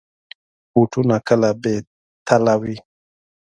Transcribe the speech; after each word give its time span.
بوټونه 0.71 1.17
کله 1.27 1.49
بې 1.61 1.75
تله 2.27 2.53
وي. 2.61 2.75